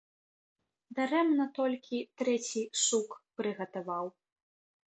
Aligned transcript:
Дарэмна 0.99 1.45
толькі 1.59 2.01
трэці 2.21 2.63
сук 2.85 3.09
прыгатаваў. 3.41 4.05